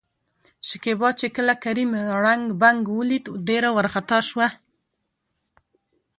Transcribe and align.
شکيبا 0.67 1.09
چې 1.19 1.27
کله 1.37 1.53
کريم 1.63 1.91
ړنګ، 2.23 2.45
بنګ 2.61 2.81
ولېد 2.97 3.25
ډېره 3.47 3.69
ورخطا 3.77 4.19
شوه. 4.29 4.47